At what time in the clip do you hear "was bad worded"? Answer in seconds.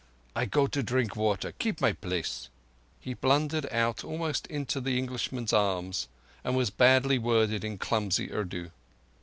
6.57-7.63